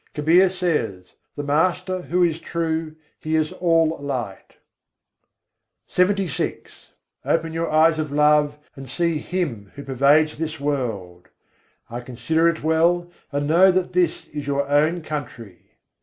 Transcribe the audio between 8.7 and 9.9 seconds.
and see Him who